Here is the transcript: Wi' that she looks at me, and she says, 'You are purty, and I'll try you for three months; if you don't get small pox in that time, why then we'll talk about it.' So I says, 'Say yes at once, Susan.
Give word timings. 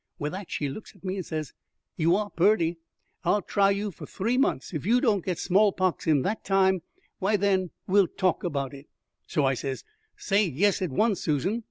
Wi' 0.17 0.29
that 0.29 0.49
she 0.49 0.67
looks 0.67 0.95
at 0.95 1.03
me, 1.03 1.17
and 1.17 1.25
she 1.25 1.27
says, 1.27 1.53
'You 1.95 2.15
are 2.15 2.31
purty, 2.31 2.69
and 2.69 2.77
I'll 3.23 3.41
try 3.43 3.69
you 3.69 3.91
for 3.91 4.07
three 4.07 4.35
months; 4.35 4.73
if 4.73 4.83
you 4.83 4.99
don't 4.99 5.23
get 5.23 5.37
small 5.37 5.71
pox 5.71 6.07
in 6.07 6.23
that 6.23 6.43
time, 6.43 6.81
why 7.19 7.37
then 7.37 7.69
we'll 7.85 8.07
talk 8.07 8.43
about 8.43 8.73
it.' 8.73 8.89
So 9.27 9.45
I 9.45 9.53
says, 9.53 9.83
'Say 10.17 10.43
yes 10.47 10.81
at 10.81 10.89
once, 10.89 11.21
Susan. 11.21 11.59